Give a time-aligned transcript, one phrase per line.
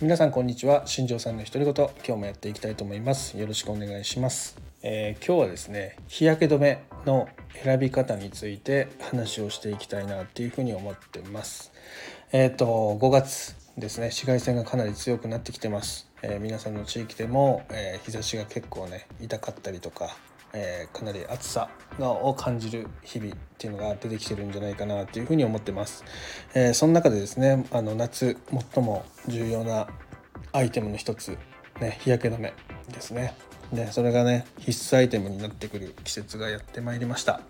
[0.00, 0.82] 皆さんこんにちは。
[0.86, 1.74] 新庄さんの独り言。
[1.74, 3.38] 今日もやっていきたいと思います。
[3.38, 7.28] よろしくお願いします、えー、今日はですね日焼け止めの
[7.62, 11.72] 選び方について話をしていきたいなっていうふうに思ってます。
[12.32, 20.16] えっ、ー、と5月ですね紫外線がかなり強くなってきてます、えー、皆さんの地域でも、え日差しが結構ね痛かったりとか
[20.54, 21.68] えー、かなり暑さ
[21.98, 26.04] を感じる日々っていうのが出てきてるんじゃないかなというふうに思ってます。
[26.54, 28.38] えー、その中でですねあの夏
[28.74, 29.88] 最も重要な
[30.52, 31.36] アイテムの一つ、
[31.80, 32.54] ね、日焼け止め
[32.88, 33.34] ですね。
[33.72, 37.40] でそれがね必須アイテムになってくる季節がやってまいりました。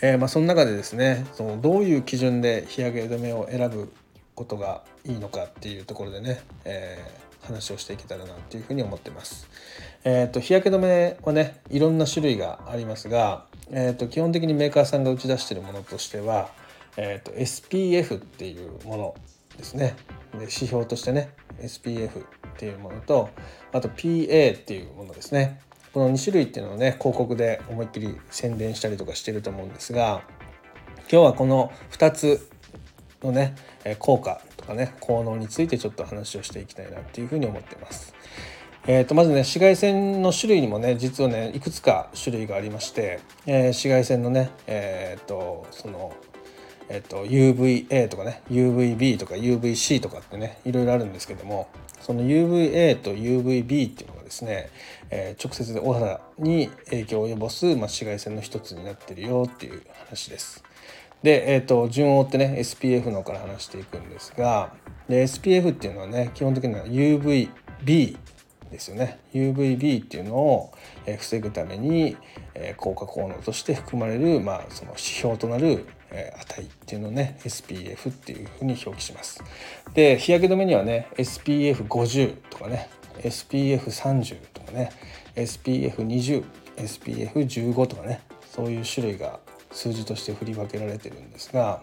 [0.00, 3.92] えー、まあ、その中でですねそのどういう基準で日焼け止めを選ぶ
[4.34, 9.48] ことがいいのかっていうところでね、えー、話をしていけたらなっていうふうに思ってます。
[10.04, 16.48] えーと、日焼け止めはねいろんな種類がありますが、えーと、基本的にメーカーさんが打ち出しているものとしては、
[16.96, 19.14] えーと、SPF っていうもの
[19.56, 19.96] ですね
[20.32, 22.26] で指標としてね SPF っ
[22.56, 23.28] ていうものと
[23.72, 25.60] あと PA っていうものですね
[25.92, 30.22] この2種類っていうのをね広告で思いっきり宣伝したりとかしてると思うんですが
[31.10, 32.48] 今日はこの2つ
[33.22, 33.54] のね
[33.98, 38.14] 効果とかね効能についてちょっと話をしていきたいなっていうふうに思ってます。
[38.86, 46.14] えー、とまずね紫外線の種類にもね実はねいくつか種類がありまして、えー、紫外線のねえっ、ー、とその
[46.88, 51.68] えっ、と UVA とかね UVB とか UVC とかってねいろいろあるんですけども
[52.00, 54.70] その UVA と UVB っていうのがですね、
[55.10, 60.64] えー、直接でお肌に影響を及ぼす、まあ、紫外線の一つになってるよっていう話です。
[61.22, 64.72] で、えーと、順を追ってね SPF のから話していくんですが
[65.08, 68.16] で SPF っていうのはね基本的には UVB
[68.70, 70.72] ですよね UVB っていうのを
[71.18, 72.16] 防ぐために
[72.76, 79.42] 効果効能として含まれる、まあ、その指標となる値っていうのをね SPF っていうふうに表記します。
[79.94, 84.90] で日焼け止めにはね SPF50 とかね SPF30 とかね
[85.36, 86.44] SPF20
[86.76, 91.82] SPF15 とかねそういう種類が数字として振り分けられてるんですが、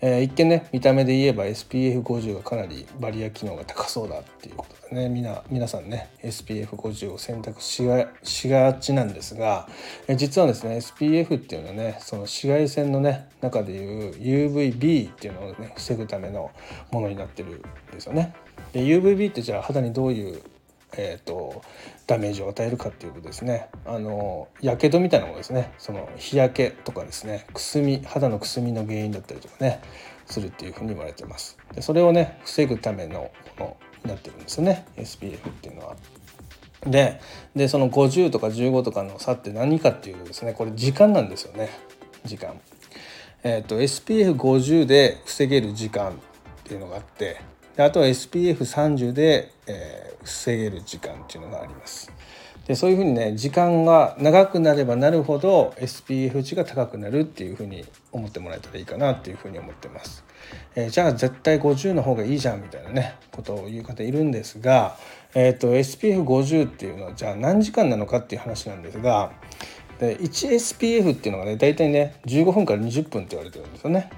[0.00, 9.68] えー、一見ね見た目で言えば SPF50 がかなりバリア機能が高そうだっていうことでねみな皆さんね SPF50 を選択しがしがちなんですが、
[10.08, 16.50] えー、実はですね SPF っていうのはねその紫外線のね中でいう UVB っていうのをね防ぐための
[16.90, 17.62] ものになってるん
[17.92, 18.34] ですよね。
[18.72, 20.42] で UVB ってじゃあ肌にどういう
[20.96, 21.62] えーと、
[22.06, 29.80] ダメージを与えるかっていうとですねあのやけどみたいなものですねその日焼けとかですねくすみ肌のくすみの原因だったりとかね
[30.26, 35.96] するっていうふうに言われてますでそれをね防ぐためのものになってるんですよね SPF っていうのは。
[36.86, 37.20] で
[37.54, 41.70] でその50とか15とかの差って何かっていうとですねこれ時間なんですよね
[42.24, 42.60] 時間。
[43.44, 46.14] えーと、と SPF50 で防げる時間っ
[46.64, 47.40] ていうのがあって
[47.76, 52.12] であとは SPF30 で、えー、防げる時間っていうのがあります。
[52.66, 60.24] でそういうふうにね時間が長くなればなるほど SPF 値が高くなるっていうふうに思ってもらえたらいいかなっていうふうに思ってます。
[60.74, 64.96] えー、じゃあ絶対50の方がいいじゃんみたいなねことを言う方いるんですが、
[65.34, 69.32] えーと、SPF50 っていうのはじゃあ何時間なのかっていう話なんですが
[69.98, 74.10] 1SPF っていうのがね大体ね15分から20分って言われてるんですよね。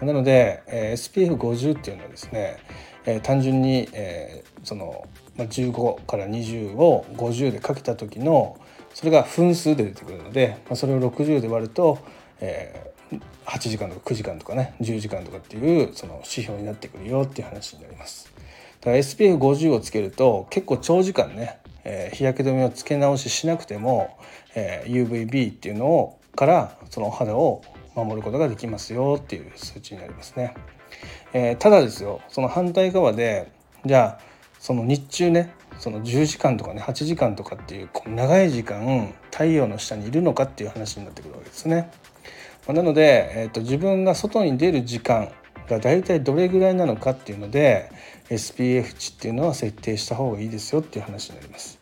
[0.00, 2.56] なので、え、SPF50 っていうのはですね
[3.04, 8.58] えー、単純に、えー、その、まあ、15から20を50でかけた時の
[8.94, 11.98] それが分数で出てくるので、まあ、それを60で割ると、
[12.40, 18.32] えー、8時間とか9時間とかね10時間とかっていうその指標になってくるよっていう話になります。
[18.80, 24.18] だから SPF50 をつけると結構長時間ね、えー、日焼け止めをつけ直ししなくても、
[24.54, 27.62] えー、UVB っていうのをからそのお肌を
[27.94, 30.54] 守ることができますよっていう数値になりますね。
[31.32, 33.50] えー、ただですよその反対側で
[33.84, 41.90] じゃあその日中ねその10時間とかね8時間とかっていうこう長い時間太陽の下にいるのかっていう話になってくるわけですね。
[42.68, 45.32] まなので、えーと、自分が外に出る時間
[45.68, 47.90] が大体どれぐらいなのかっていうので
[48.28, 51.80] SPF 値っていうのは設定した方がいいですよっていう話になります。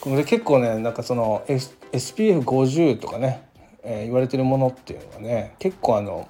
[0.00, 3.42] これ結構ねなんかその SPF50 とかね、
[3.82, 6.28] えー、言われてるものっていうのはね結構あの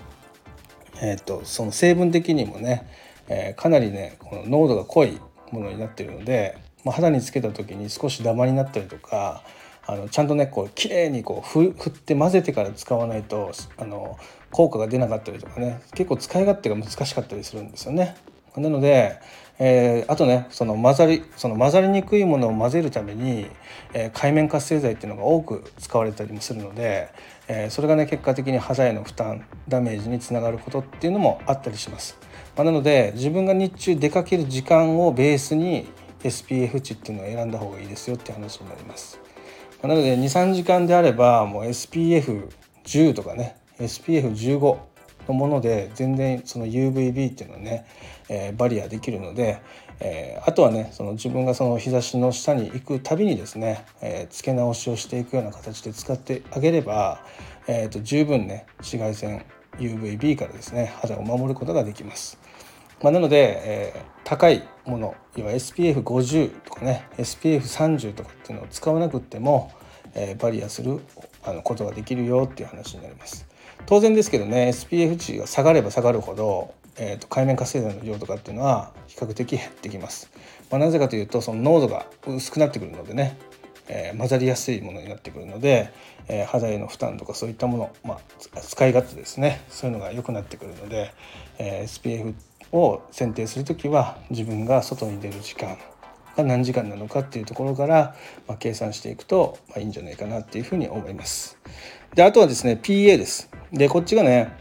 [1.01, 2.87] えーと、その成分的にもね、
[3.29, 5.21] えー、かなりねこの濃度が濃い
[5.53, 9.43] ものになってるので、まあ、肌につけた時に少しダマになったりとか
[9.87, 14.19] あのちゃんとねこう綺麗にこうふ振って混ぜてから使わないとあの
[14.51, 18.17] 効果が出なかったりとかね結構使い勝手が難しかったりするんですよね。
[18.61, 19.19] なので、
[19.61, 23.49] えー、あとねその混ざりその混ざりにくいものを混ぜるために、
[23.93, 27.09] えー、海面活性剤っていうのが多く使われたりもするので、
[27.49, 32.17] えー、それがね結果的に肌への負担ダメージにつながることっていうのもあったりします。
[32.57, 35.89] まあ、なので自分が日中出かける時間をベースに
[36.23, 39.19] SPF 値っていうのを選んだ方がいいですよって話になります。
[39.83, 44.77] なので23時間であればもう SPF10 とかね SPF15
[45.29, 47.87] のもので全然その UVB っていうのはね、
[48.29, 49.63] えー、バリアできるので、
[50.01, 57.25] えー、あとはねその自分がその日差しの下に行くたびにですね、えー、付け直しをしていくような形で使ってあげれば、
[57.67, 59.45] えーと、十分ね紫外線
[59.79, 62.39] UVB からですね肌を守ることができます。
[63.03, 69.71] まあ、なので、えー、高いものいわゆる SPF50 とかね SPF30 とかっていうのを使わなくっても、
[70.15, 71.01] えー、バリアする
[71.45, 73.47] あのことができるよっていう話になります。
[73.87, 80.31] 当然ですけどね SPF 値が下がれば下がるほど、えーと、海面活性剤の量とかっていうのは比較的減ってきます。
[80.71, 83.39] まあ、なぜかというとその濃度が薄くなってくるのでね、
[83.89, 85.93] えー、混ざりやすいものになってくるので、
[86.29, 88.19] えー、肌への負担とかそういったもの、ま
[88.55, 91.13] あ、使い勝手ですねそういうのが良くなってくるので、
[91.59, 92.35] えー、SPF
[92.73, 95.79] を選定する時は自分が外に出る時間
[96.37, 98.15] が何時間なのかっていうところから、
[98.47, 101.59] まあ、計算していくと、まあ、いいんじゃないかなっていうふうに思います。
[102.15, 103.51] であとはですね PA です。
[103.73, 104.57] でこっちがね、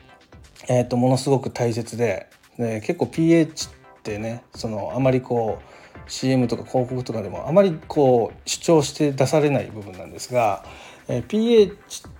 [0.67, 2.27] えー、とものすごく大切で
[2.57, 10.63] で結構 PH ってねそのあまりこう CM とか広告とかでもあまりこう主張して出されない部分なんですが、
[11.07, 12.11] えー、PH っ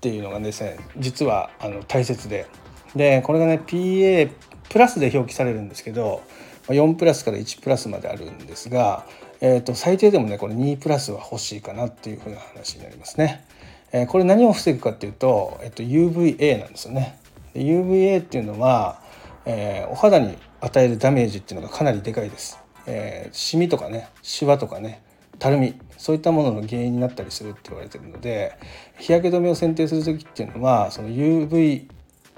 [0.00, 2.46] ていうのがですね実はあの大切で
[2.94, 4.30] でこれがね PA
[4.68, 6.22] プラスで表記されるんですけど
[6.68, 9.06] 4プラスから1プラスまであるんですが、
[9.40, 13.44] えー、と最低でもねこれ2プラスは欲しいかなっていうふうな話になりますね。
[13.92, 17.18] え、これ何を防ぐかっていうと、えっと、UVA なんですよね。
[17.54, 19.00] UVA っていうのは、
[19.44, 22.58] えー、お肌に与えるダメージっていうのがかなりでかいです。
[22.86, 25.02] えー、シミとかねシワとかね
[25.38, 28.56] たるみそういったものの原因になったりするって言われてるので
[28.98, 31.88] 日焼け止めを選定する時っていうのはその UV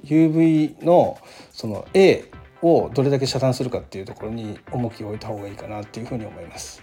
[0.05, 1.19] UV の
[1.53, 2.25] その A
[2.61, 6.83] をどれだけ遮断するかっていうところに重きを置いた方がいいかなっていうふうに思います。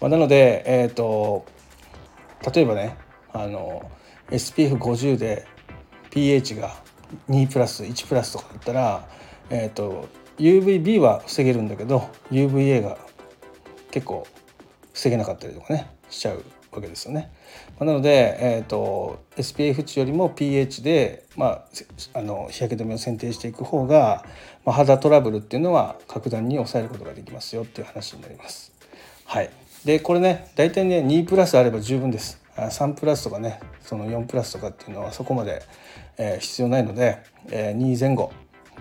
[0.00, 1.44] まあ、なので、えーと、
[2.54, 2.96] 例えばね
[3.32, 3.90] あの
[4.30, 5.46] SPF50 で
[6.10, 6.74] pH が
[7.28, 9.08] 2プラス1プラスとかだったら、
[9.50, 12.98] えーと、UVB は防げるんだけど UVA が
[13.90, 14.26] 結構
[14.92, 17.32] 防げなかったりとかねしちゃうわけですよね。
[17.78, 21.64] まあ、なので、えーと、SPF 値よりも pH で、まあ、
[22.14, 24.24] あの日焼け止めを選定していく方が、
[24.64, 28.72] まあ、肌トラブルっていうのは格段に抑えることができますよっていう話になります。
[29.24, 29.50] はい、
[29.84, 32.39] でこれね大体ね2プラスあれば十分です。
[32.68, 35.62] 3プラスとかねその4プラスとかっていうのはそこまで、
[36.18, 38.32] えー、必要ないので、えー、2前後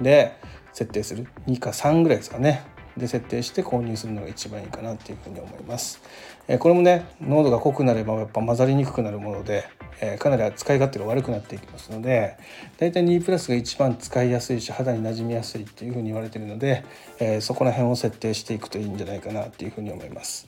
[0.02, 0.34] で
[0.74, 2.64] 設定する2か3ぐらいですかね
[2.98, 6.02] で設定して購入するのが一番いいかなっていうふうに思います。
[6.48, 9.66] えこれもね濃度が濃くなればやっぱ混ざりにくくなるもので、
[10.02, 12.38] えかなり使い勝手が悪くなっていきますので
[12.78, 16.84] だいたい2プラスが一番使いやすいし肌になじみやすいっていうふうに言われてるので、
[17.20, 20.48] えそこら辺を設定していくといいんじゃないかなっていうふうに思います。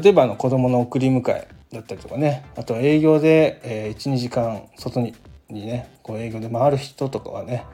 [0.00, 5.14] 例えばあの子供の送り迎えだったりとかねあとは営業で、え12時間外に
[5.48, 7.64] にねこう営業で回る人とかはね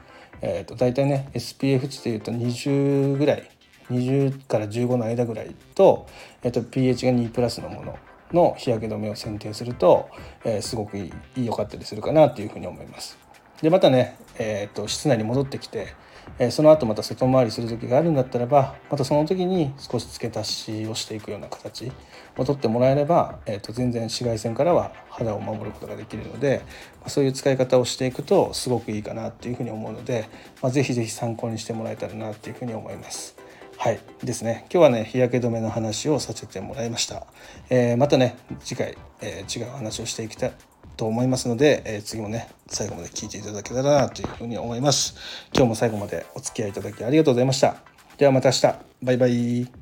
[0.41, 3.49] えー、と大体ね SPF 値でいうと20ぐらい
[3.89, 6.07] 20から15の間ぐらいと,、
[6.43, 7.97] えー、と pH が2プラスのもの
[8.33, 10.09] の日焼け止めを選定すると、
[10.43, 10.97] えー、すごく
[11.35, 13.17] 良かったりするかなっていうふうに思います。
[13.61, 15.93] でまたね、えーと、室内に戻ってきて、
[16.39, 21.91] え、その後また外回りする時があるんだったらばまたその時に少し付け足しをしていくような形
[22.37, 26.61] を取ってもらえれば、えーと、全然紫外線からは肌を守ることができるので、
[27.03, 30.27] ま、そういう使い方をしていくとすごくいいかなっていうふうに思うので、
[30.61, 33.35] まあ、ぜひぜひ参考にしてもらえたらなっていうふうに思います。
[33.77, 33.99] はい。
[34.23, 34.67] ですね。
[34.71, 37.25] 今日はね日焼け止めの話をさせてもらいました、
[37.71, 40.53] えー、またね次回、えー、違う話をしていきたい
[41.01, 45.15] と思いますので、えー、次もね最後まで聞いていただけたらなというふうに思います。
[45.51, 47.77] 今日も最後までお付き合いいただきありがとうございました。
[48.19, 48.75] ではまた明日。
[49.01, 49.80] バイバイ。